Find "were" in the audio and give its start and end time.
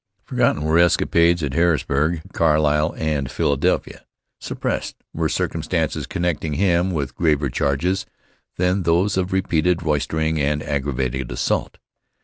0.63-0.79, 5.13-5.29